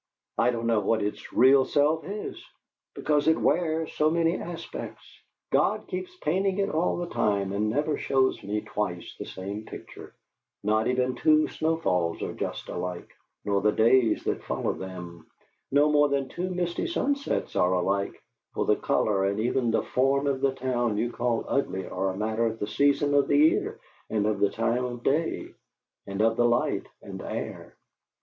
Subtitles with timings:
[0.39, 2.43] I don't know what its real self is,
[2.95, 5.03] because it wears so many aspects.
[5.51, 10.15] God keeps painting it all the time, and never shows me twice the same picture;
[10.63, 13.11] not even two snowfalls are just alike,
[13.45, 15.27] nor the days that follow them;
[15.71, 18.23] no more than two misty sunsets are alike
[18.55, 22.17] for the color and even the form of the town you call ugly are a
[22.17, 23.79] matter of the season of the year
[24.09, 25.53] and of the time of day
[26.07, 27.75] and of the light and air.